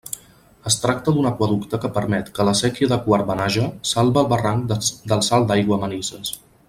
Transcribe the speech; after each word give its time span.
Es 0.69 0.77
tracta 0.85 1.11
d'un 1.17 1.27
aqüeducte 1.31 1.79
que 1.83 1.91
permet 1.97 2.31
que 2.39 2.45
la 2.49 2.55
séquia 2.61 2.89
de 2.93 2.99
Quart-Benàger 3.03 3.67
salve 3.91 4.21
el 4.23 4.31
barranc 4.33 4.69
del 5.13 5.23
Salt 5.29 5.51
d'Aigua 5.53 5.79
a 5.79 5.83
Manises. 5.85 6.35